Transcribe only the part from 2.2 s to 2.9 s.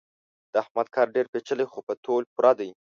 پوره دی.